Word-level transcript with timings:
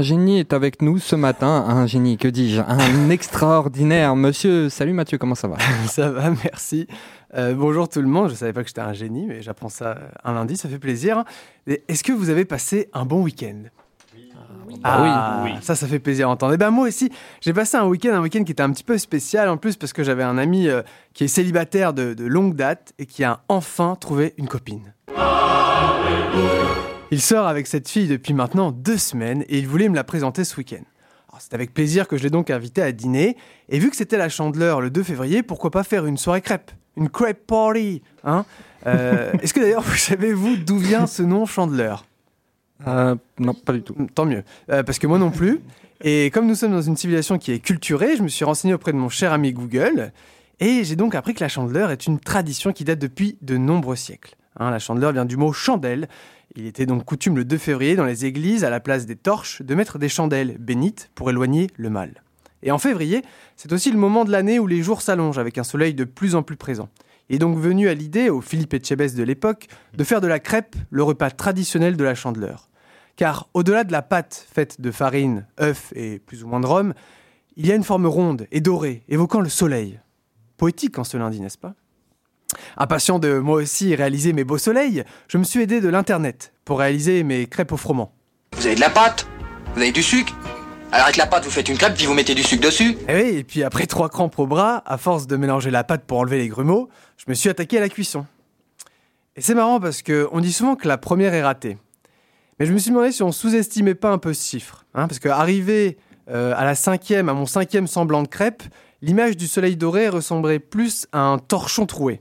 un 0.00 0.02
génie 0.02 0.38
est 0.38 0.54
avec 0.54 0.80
nous 0.80 0.98
ce 0.98 1.14
matin. 1.14 1.46
Un 1.68 1.86
génie, 1.86 2.16
que 2.16 2.26
dis-je? 2.26 2.62
Un 2.62 3.10
extraordinaire 3.10 4.16
monsieur. 4.16 4.70
Salut 4.70 4.94
Mathieu, 4.94 5.18
comment 5.18 5.34
ça 5.34 5.46
va? 5.46 5.58
Ça 5.88 6.10
va, 6.10 6.30
merci. 6.42 6.86
Euh, 7.34 7.52
bonjour 7.52 7.86
tout 7.86 8.00
le 8.00 8.08
monde. 8.08 8.28
Je 8.28 8.32
ne 8.32 8.38
savais 8.38 8.54
pas 8.54 8.62
que 8.62 8.68
j'étais 8.68 8.80
un 8.80 8.94
génie, 8.94 9.26
mais 9.26 9.42
j'apprends 9.42 9.68
ça 9.68 9.98
un 10.24 10.32
lundi, 10.32 10.56
ça 10.56 10.70
fait 10.70 10.78
plaisir. 10.78 11.24
Est-ce 11.66 12.02
que 12.02 12.12
vous 12.12 12.30
avez 12.30 12.46
passé 12.46 12.88
un 12.94 13.04
bon 13.04 13.22
week-end? 13.22 13.64
Ah, 14.82 15.42
oui. 15.44 15.50
Ça, 15.60 15.74
ça 15.74 15.86
fait 15.86 15.98
plaisir 15.98 16.28
à 16.28 16.32
entendre. 16.32 16.54
Et 16.54 16.56
ben 16.56 16.70
moi 16.70 16.88
aussi, 16.88 17.12
j'ai 17.42 17.52
passé 17.52 17.76
un 17.76 17.84
week-end, 17.84 18.14
un 18.14 18.22
week-end 18.22 18.42
qui 18.42 18.52
était 18.52 18.62
un 18.62 18.70
petit 18.70 18.84
peu 18.84 18.96
spécial 18.96 19.50
en 19.50 19.58
plus 19.58 19.76
parce 19.76 19.92
que 19.92 20.02
j'avais 20.02 20.22
un 20.22 20.38
ami 20.38 20.68
euh, 20.68 20.80
qui 21.12 21.24
est 21.24 21.28
célibataire 21.28 21.92
de, 21.92 22.14
de, 22.14 22.24
longue 22.24 22.54
date 22.54 22.94
et 22.98 23.04
qui 23.04 23.22
a 23.22 23.42
enfin 23.48 23.96
trouvé 24.00 24.32
une 24.38 24.48
copine. 24.48 24.94
Il 27.10 27.20
sort 27.20 27.46
avec 27.46 27.66
cette 27.66 27.88
fille 27.88 28.06
depuis 28.06 28.34
maintenant 28.34 28.70
deux 28.70 28.98
semaines 28.98 29.44
et 29.48 29.58
il 29.58 29.66
voulait 29.66 29.88
me 29.88 29.96
la 29.96 30.04
présenter 30.04 30.44
ce 30.44 30.56
week-end. 30.56 30.82
C'est 31.40 31.54
avec 31.54 31.72
plaisir 31.72 32.06
que 32.06 32.18
je 32.18 32.22
l'ai 32.22 32.30
donc 32.30 32.50
invité 32.50 32.82
à 32.82 32.92
dîner. 32.92 33.36
Et 33.70 33.78
vu 33.78 33.88
que 33.90 33.96
c'était 33.96 34.18
la 34.18 34.28
chandeleur 34.28 34.82
le 34.82 34.90
2 34.90 35.02
février, 35.02 35.42
pourquoi 35.42 35.70
pas 35.70 35.82
faire 35.84 36.04
une 36.04 36.18
soirée 36.18 36.42
crêpe 36.42 36.70
Une 36.96 37.08
crêpe 37.08 37.46
party 37.46 38.02
hein? 38.24 38.44
Euh, 38.86 39.32
Est-ce 39.42 39.54
que 39.54 39.60
d'ailleurs 39.60 39.82
vous 39.82 39.96
savez, 39.96 40.34
vous, 40.34 40.56
d'où 40.56 40.76
vient 40.76 41.06
ce 41.06 41.22
nom 41.22 41.46
chandeleur? 41.46 42.04
Euh, 42.86 43.16
Non, 43.38 43.54
pas 43.54 43.72
du 43.72 43.82
tout. 43.82 43.94
Tant 44.14 44.26
mieux. 44.26 44.44
Euh, 44.70 44.82
parce 44.82 44.98
que 44.98 45.06
moi 45.06 45.18
non 45.18 45.30
plus. 45.30 45.60
Et 46.02 46.30
comme 46.30 46.46
nous 46.46 46.54
sommes 46.54 46.72
dans 46.72 46.82
une 46.82 46.96
civilisation 46.96 47.38
qui 47.38 47.52
est 47.52 47.58
culturée, 47.58 48.16
je 48.16 48.22
me 48.22 48.28
suis 48.28 48.44
renseigné 48.44 48.74
auprès 48.74 48.92
de 48.92 48.98
mon 48.98 49.08
cher 49.08 49.32
ami 49.32 49.52
Google. 49.52 50.12
Et 50.60 50.84
j'ai 50.84 50.96
donc 50.96 51.14
appris 51.14 51.32
que 51.32 51.42
la 51.42 51.48
chandeleur 51.48 51.90
est 51.90 52.06
une 52.06 52.20
tradition 52.20 52.72
qui 52.72 52.84
date 52.84 52.98
depuis 52.98 53.38
de 53.40 53.56
nombreux 53.56 53.96
siècles. 53.96 54.36
Hein, 54.58 54.70
la 54.70 54.78
chandeleur 54.78 55.12
vient 55.12 55.24
du 55.24 55.38
mot 55.38 55.52
chandelle 55.52 56.06
il 56.56 56.66
était 56.66 56.86
donc 56.86 57.04
coutume 57.04 57.36
le 57.36 57.44
2 57.44 57.58
février 57.58 57.96
dans 57.96 58.04
les 58.04 58.24
églises, 58.24 58.64
à 58.64 58.70
la 58.70 58.80
place 58.80 59.06
des 59.06 59.16
torches, 59.16 59.62
de 59.62 59.74
mettre 59.74 59.98
des 59.98 60.08
chandelles 60.08 60.56
bénites 60.58 61.10
pour 61.14 61.30
éloigner 61.30 61.68
le 61.76 61.90
mal. 61.90 62.22
Et 62.62 62.70
en 62.70 62.78
février, 62.78 63.22
c'est 63.56 63.72
aussi 63.72 63.90
le 63.90 63.98
moment 63.98 64.24
de 64.24 64.30
l'année 64.30 64.58
où 64.58 64.66
les 64.66 64.82
jours 64.82 65.02
s'allongent 65.02 65.38
avec 65.38 65.58
un 65.58 65.64
soleil 65.64 65.94
de 65.94 66.04
plus 66.04 66.34
en 66.34 66.42
plus 66.42 66.56
présent. 66.56 66.88
Il 67.28 67.36
est 67.36 67.38
donc 67.38 67.56
venu 67.56 67.88
à 67.88 67.94
l'idée, 67.94 68.28
au 68.28 68.40
Philippe 68.40 68.74
Etchebest 68.74 69.16
de 69.16 69.22
l'époque, 69.22 69.68
de 69.96 70.04
faire 70.04 70.20
de 70.20 70.26
la 70.26 70.40
crêpe 70.40 70.76
le 70.90 71.02
repas 71.02 71.30
traditionnel 71.30 71.96
de 71.96 72.04
la 72.04 72.14
chandeleur. 72.14 72.68
Car 73.16 73.48
au-delà 73.54 73.84
de 73.84 73.92
la 73.92 74.02
pâte 74.02 74.46
faite 74.52 74.80
de 74.80 74.90
farine, 74.90 75.46
œufs 75.60 75.92
et 75.94 76.18
plus 76.18 76.42
ou 76.42 76.48
moins 76.48 76.60
de 76.60 76.66
rhum, 76.66 76.92
il 77.56 77.66
y 77.66 77.72
a 77.72 77.76
une 77.76 77.84
forme 77.84 78.06
ronde 78.06 78.46
et 78.50 78.60
dorée, 78.60 79.04
évoquant 79.08 79.40
le 79.40 79.48
soleil. 79.48 80.00
Poétique 80.56 80.98
en 80.98 81.04
ce 81.04 81.16
lundi, 81.16 81.40
n'est-ce 81.40 81.58
pas? 81.58 81.74
Impatient 82.76 83.18
de 83.18 83.38
moi 83.38 83.56
aussi 83.56 83.94
réaliser 83.94 84.32
mes 84.32 84.44
beaux 84.44 84.58
soleils, 84.58 85.04
je 85.28 85.38
me 85.38 85.44
suis 85.44 85.60
aidé 85.60 85.80
de 85.80 85.88
l'internet 85.88 86.52
pour 86.64 86.78
réaliser 86.78 87.22
mes 87.22 87.46
crêpes 87.46 87.72
au 87.72 87.76
froment. 87.76 88.12
Vous 88.56 88.66
avez 88.66 88.76
de 88.76 88.80
la 88.80 88.90
pâte 88.90 89.26
Vous 89.74 89.80
avez 89.80 89.92
du 89.92 90.02
sucre 90.02 90.34
alors 90.92 91.04
avec 91.04 91.18
la 91.18 91.26
pâte, 91.28 91.44
vous 91.44 91.52
faites 91.52 91.68
une 91.68 91.78
crêpe, 91.78 91.94
puis 91.94 92.06
vous 92.06 92.14
mettez 92.14 92.34
du 92.34 92.42
sucre 92.42 92.64
dessus 92.64 92.90
Et 92.90 93.10
eh 93.10 93.14
oui, 93.14 93.36
et 93.38 93.44
puis 93.44 93.62
après 93.62 93.86
trois 93.86 94.08
crampes 94.08 94.36
au 94.40 94.46
bras, 94.48 94.82
à 94.86 94.98
force 94.98 95.28
de 95.28 95.36
mélanger 95.36 95.70
la 95.70 95.84
pâte 95.84 96.02
pour 96.04 96.18
enlever 96.18 96.38
les 96.38 96.48
grumeaux, 96.48 96.88
je 97.16 97.26
me 97.28 97.34
suis 97.34 97.48
attaqué 97.48 97.78
à 97.78 97.80
la 97.80 97.88
cuisson. 97.88 98.26
Et 99.36 99.40
c'est 99.40 99.54
marrant 99.54 99.78
parce 99.78 100.02
qu'on 100.02 100.40
dit 100.40 100.52
souvent 100.52 100.74
que 100.74 100.88
la 100.88 100.98
première 100.98 101.32
est 101.32 101.44
ratée. 101.44 101.78
Mais 102.58 102.66
je 102.66 102.72
me 102.72 102.78
suis 102.78 102.90
demandé 102.90 103.12
si 103.12 103.22
on 103.22 103.30
sous-estimait 103.30 103.94
pas 103.94 104.10
un 104.10 104.18
peu 104.18 104.34
ce 104.34 104.44
chiffre. 104.44 104.84
Hein, 104.94 105.06
parce 105.06 105.20
qu'arrivé 105.20 105.96
euh, 106.28 106.54
à 106.56 106.64
la 106.64 106.74
cinquième, 106.74 107.28
à 107.28 107.34
mon 107.34 107.46
cinquième 107.46 107.86
semblant 107.86 108.22
de 108.22 108.28
crêpe, 108.28 108.64
l'image 109.00 109.36
du 109.36 109.46
soleil 109.46 109.76
doré 109.76 110.08
ressemblerait 110.08 110.58
plus 110.58 111.06
à 111.12 111.20
un 111.20 111.38
torchon 111.38 111.86
troué. 111.86 112.20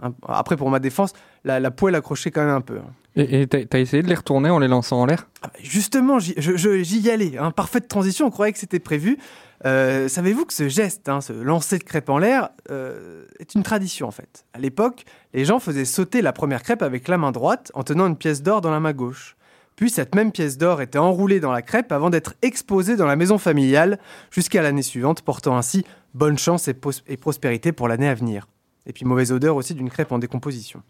Hein, 0.00 0.12
après, 0.26 0.56
pour 0.56 0.70
ma 0.70 0.78
défense, 0.78 1.12
la, 1.44 1.70
poêle 1.70 1.94
accrochait 1.94 2.30
quand 2.30 2.44
même 2.44 2.54
un 2.54 2.60
peu. 2.60 2.78
Hein. 2.78 2.92
Et 3.16 3.46
t'as 3.48 3.80
essayé 3.80 4.02
de 4.02 4.08
les 4.08 4.14
retourner 4.14 4.48
en 4.50 4.58
les 4.58 4.68
lançant 4.68 5.00
en 5.00 5.06
l'air? 5.06 5.28
Ah 5.42 5.48
bah, 5.52 5.58
Justement, 5.60 6.18
j'y 6.18 6.34
y 6.34 7.10
allais. 7.10 7.36
Hein. 7.36 7.50
Parfaite 7.50 7.88
transition, 7.88 8.26
on 8.26 8.30
croyait 8.30 8.52
que 8.52 8.58
c'était 8.58 8.78
prévu. 8.78 9.18
Euh, 9.64 10.06
savez-vous 10.06 10.44
que 10.44 10.52
ce 10.52 10.68
geste, 10.68 11.10
ce 11.20 11.32
lancer 11.32 11.78
de 11.78 11.84
crêpe 11.84 12.08
en 12.10 12.18
l'air, 12.18 12.50
euh, 12.70 13.24
est 13.40 13.56
une 13.56 13.64
tradition 13.64 14.06
en 14.06 14.12
fait? 14.12 14.44
À 14.52 14.60
l'époque, 14.60 15.04
les 15.34 15.44
gens 15.44 15.58
faisaient 15.58 15.84
sauter 15.84 16.22
la 16.22 16.32
première 16.32 16.62
crêpe 16.62 16.82
avec 16.82 17.08
la 17.08 17.18
main 17.18 17.32
droite 17.32 17.72
en 17.74 17.82
tenant 17.82 18.06
une 18.06 18.16
pièce 18.16 18.42
d'or 18.42 18.60
dans 18.60 18.70
la 18.70 18.78
main 18.78 18.92
gauche. 18.92 19.36
Puis 19.74 19.90
cette 19.90 20.14
même 20.14 20.30
pièce 20.30 20.58
d'or 20.58 20.80
était 20.80 20.98
enroulée 20.98 21.40
dans 21.40 21.52
la 21.52 21.62
crêpe 21.62 21.90
avant 21.92 22.10
d'être 22.10 22.34
exposée 22.42 22.96
dans 22.96 23.06
la 23.06 23.16
maison 23.16 23.38
familiale 23.38 23.98
jusqu'à 24.30 24.62
l'année 24.62 24.82
suivante, 24.82 25.22
portant 25.22 25.56
ainsi 25.56 25.84
bonne 26.14 26.38
chance 26.38 26.68
et 26.68 27.16
prospérité 27.16 27.72
pour 27.72 27.88
l'année 27.88 28.08
à 28.08 28.14
venir. 28.14 28.46
Et 28.88 28.92
puis 28.92 29.04
mauvaise 29.04 29.30
odeur 29.30 29.54
aussi 29.54 29.74
d'une 29.74 29.90
crêpe 29.90 30.10
en 30.10 30.18
décomposition. 30.18 30.82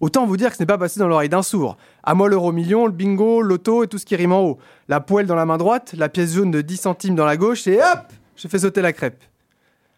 Autant 0.00 0.26
vous 0.26 0.36
dire 0.36 0.50
que 0.50 0.56
ce 0.56 0.62
n'est 0.62 0.66
pas 0.66 0.78
passé 0.78 1.00
dans 1.00 1.08
l'oreille 1.08 1.28
d'un 1.28 1.42
sourd. 1.42 1.76
À 2.04 2.14
moi 2.14 2.28
l'euro 2.28 2.52
million, 2.52 2.86
le 2.86 2.92
bingo, 2.92 3.40
l'auto 3.40 3.82
et 3.82 3.88
tout 3.88 3.98
ce 3.98 4.06
qui 4.06 4.14
rime 4.14 4.32
en 4.32 4.42
haut. 4.42 4.58
La 4.88 5.00
poêle 5.00 5.26
dans 5.26 5.34
la 5.34 5.46
main 5.46 5.56
droite, 5.56 5.94
la 5.96 6.08
pièce 6.08 6.34
jaune 6.34 6.50
de 6.50 6.60
10 6.60 6.76
centimes 6.76 7.14
dans 7.14 7.24
la 7.24 7.36
gauche 7.36 7.66
et 7.66 7.78
hop 7.78 8.12
J'ai 8.36 8.48
fait 8.48 8.60
sauter 8.60 8.80
la 8.80 8.92
crêpe. 8.92 9.24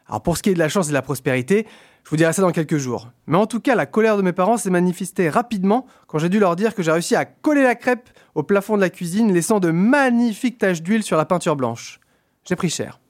Alors 0.09 0.22
pour 0.22 0.37
ce 0.37 0.43
qui 0.43 0.50
est 0.50 0.55
de 0.55 0.59
la 0.59 0.69
chance 0.69 0.87
et 0.87 0.91
de 0.91 0.94
la 0.94 1.03
prospérité, 1.03 1.66
je 2.05 2.11
vous 2.11 2.16
dirai 2.16 2.33
ça 2.33 2.43
dans 2.43 2.50
quelques 2.50 2.78
jours. 2.78 3.11
Mais 3.27 3.37
en 3.37 3.47
tout 3.47 3.61
cas, 3.61 3.75
la 3.75 3.87
colère 3.87 4.17
de 4.17 4.22
mes 4.22 4.32
parents 4.32 4.56
s'est 4.56 4.71
manifestée 4.71 5.28
rapidement 5.28 5.87
quand 6.06 6.19
j'ai 6.19 6.28
dû 6.31 6.38
leur 6.38 6.56
dire 6.56 6.75
que 6.75 6.82
j'ai 6.82 6.93
réussi 6.93 7.15
à 7.15 7.25
coller 7.27 7.62
la 7.62 7.75
crêpe 7.75 8.09
au 8.34 8.43
plafond 8.43 8.77
de 8.77 8.81
la 8.81 8.91
cuisine, 8.91 9.32
laissant 9.32 9.61
de 9.61 9.71
magnifiques 9.71 10.59
taches 10.59 10.82
d'huile 10.82 11.03
sur 11.03 11.17
la 11.17 11.27
peinture 11.27 11.56
blanche. 11.56 12.00
J'ai 12.44 12.56
pris 12.56 12.71
cher. 12.71 13.00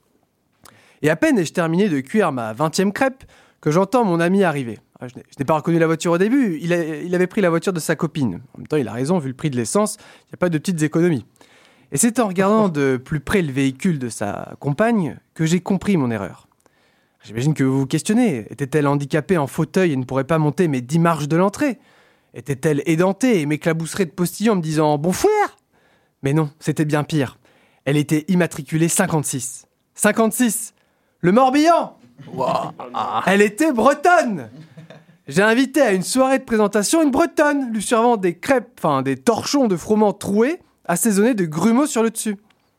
Et 1.01 1.09
à 1.09 1.15
peine 1.15 1.39
ai-je 1.39 1.53
terminé 1.53 1.89
de 1.89 1.99
cuire 2.01 2.31
ma 2.31 2.53
20e 2.53 2.91
crêpe 2.91 3.23
que 3.61 3.71
j'entends 3.71 4.03
mon 4.03 4.19
ami 4.19 4.43
arriver. 4.43 4.79
Ah, 4.99 5.07
je 5.07 5.15
n'ai 5.15 5.45
pas 5.45 5.55
reconnu 5.55 5.79
la 5.79 5.87
voiture 5.87 6.11
au 6.11 6.17
début, 6.17 6.59
il, 6.61 6.73
avait 6.73 7.27
pris 7.27 7.41
la 7.41 7.49
voiture 7.49 7.73
de 7.73 7.79
sa 7.79 7.95
copine. 7.95 8.41
En 8.53 8.59
même 8.59 8.67
temps, 8.67 8.77
il 8.77 8.87
a 8.87 8.91
raison, 8.91 9.19
vu 9.19 9.29
le 9.29 9.33
prix 9.33 9.49
de 9.49 9.55
l'essence, 9.55 9.97
il 9.99 10.31
n'y 10.31 10.35
a 10.35 10.37
pas 10.37 10.49
de 10.49 10.57
petites 10.57 10.81
économies. 10.81 11.25
Et 11.91 11.97
c'est 11.97 12.19
en 12.19 12.27
regardant 12.27 12.69
de 12.69 12.97
plus 12.97 13.19
près 13.19 13.41
le 13.41 13.51
véhicule 13.51 13.99
de 13.99 14.09
sa 14.09 14.53
compagne 14.59 15.17
que 15.33 15.45
j'ai 15.45 15.59
compris 15.59 15.97
mon 15.97 16.11
erreur. 16.11 16.47
J'imagine 17.23 17.53
que 17.53 17.63
vous 17.63 17.79
vous 17.79 17.87
questionnez. 17.87 18.47
Était-elle 18.49 18.87
handicapée 18.87 19.37
en 19.37 19.47
fauteuil 19.47 19.91
et 19.91 19.95
ne 19.95 20.05
pourrait 20.05 20.23
pas 20.23 20.39
monter 20.39 20.67
mes 20.67 20.81
dix 20.81 20.99
marches 20.99 21.27
de 21.27 21.37
l'entrée? 21.37 21.79
Était-elle 22.33 22.81
édentée 22.85 23.41
et 23.41 23.45
m'éclabousserait 23.45 24.05
de 24.05 24.11
postillon 24.11 24.53
en 24.53 24.55
me 24.55 24.61
disant 24.61 24.97
Bon 24.97 25.11
frère 25.11 25.57
Mais 26.23 26.33
non, 26.33 26.49
c'était 26.59 26.85
bien 26.85 27.03
pire. 27.03 27.37
Elle 27.85 27.97
était 27.97 28.25
immatriculée 28.27 28.87
56. 28.87 29.67
56 29.95 30.73
Le 31.19 31.31
Morbihan 31.31 31.97
elle 33.25 33.41
était 33.41 33.71
bretonne 33.71 34.49
J'ai 35.27 35.41
invité 35.41 35.81
à 35.81 35.93
une 35.93 36.03
soirée 36.03 36.39
de 36.39 36.43
présentation 36.43 37.01
une 37.01 37.11
bretonne, 37.11 37.71
lui 37.71 37.81
servant 37.81 38.17
des 38.17 38.37
crêpes, 38.37 38.79
enfin 38.79 39.01
des 39.01 39.17
torchons 39.17 39.67
de 39.67 39.75
froment 39.75 40.13
troués, 40.13 40.59
assaisonnés 40.85 41.33
de 41.33 41.45
grumeaux 41.45 41.85
sur 41.85 42.03
le 42.03 42.09
dessus. 42.09 42.37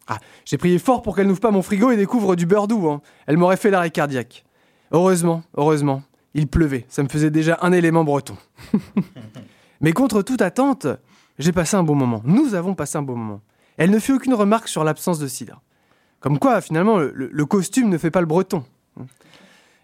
Ah, 0.09 0.19
j'ai 0.45 0.59
prié 0.59 0.79
fort 0.79 1.03
pour 1.03 1.15
qu'elle 1.15 1.29
n'ouvre 1.29 1.41
pas 1.41 1.51
mon 1.51 1.63
frigo 1.63 1.91
et 1.91 1.97
découvre 1.97 2.35
du 2.35 2.45
beurre 2.45 2.69
doux. 2.69 2.91
Hein. 2.91 3.01
Elle 3.27 3.37
m'aurait 3.37 3.57
fait 3.57 3.71
l'arrêt 3.71 3.91
cardiaque. 3.91 4.45
Heureusement, 4.91 5.43
heureusement, 5.57 6.03
il 6.35 6.49
pleuvait. 6.49 6.85
Ça 6.89 7.03
me 7.03 7.09
faisait 7.09 7.31
déjà 7.31 7.59
un 7.63 7.73
élément 7.73 8.05
breton. 8.05 8.37
Mais 9.81 9.93
contre 9.93 10.23
toute 10.23 10.43
attente, 10.43 10.87
j'ai 11.39 11.53
passé 11.53 11.77
un 11.77 11.83
bon 11.85 11.95
moment. 11.95 12.21
Nous 12.25 12.55
avons 12.55 12.75
passé 12.75 12.99
un 12.99 13.03
bon 13.03 13.17
moment. 13.17 13.41
Elle 13.79 13.91
ne 13.91 13.99
fit 13.99 14.13
aucune 14.13 14.35
remarque 14.35 14.69
sur 14.69 14.85
l'absence 14.85 15.19
de 15.19 15.27
cidre. 15.27 15.63
Comme 16.21 16.39
quoi, 16.39 16.61
finalement, 16.61 16.99
le 16.99 17.47
costume 17.47 17.89
ne 17.89 17.99
fait 17.99 18.11
pas 18.11 18.21
le 18.21 18.27
breton. 18.27 18.65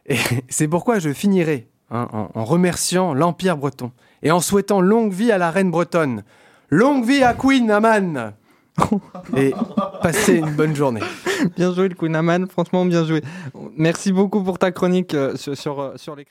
Et 0.07 0.17
c'est 0.49 0.69
pourquoi 0.69 0.99
je 0.99 1.13
finirai 1.13 1.69
hein, 1.91 2.09
en, 2.35 2.45
remerciant 2.45 3.15
l'Empire 3.15 3.57
breton 3.57 3.93
et 4.23 4.31
en 4.31 4.41
souhaitant 4.41 4.81
longue 4.81 5.13
vie 5.13 5.33
à 5.33 5.39
la 5.39 5.51
reine 5.51 5.71
bretonne. 5.71 6.25
Longue 6.71 7.05
vie 7.05 7.23
à 7.23 7.35
Queen 7.35 7.71
Amman 7.71 8.35
Et 9.37 9.53
passez 10.03 10.37
une 10.37 10.55
bonne 10.55 10.75
journée. 10.75 11.01
Bien 11.57 11.75
joué 11.75 11.89
le 11.89 11.95
Queen 11.95 12.15
Amman, 12.15 12.47
franchement 12.49 12.85
bien 12.85 13.05
joué. 13.05 13.23
Merci 13.77 14.13
beaucoup 14.13 14.43
pour 14.43 14.59
ta 14.59 14.71
chronique 14.71 15.15
euh, 15.15 15.37
sur, 15.37 15.57
sur, 15.57 15.81
euh, 15.81 15.93
sur 15.97 16.15
les 16.15 16.25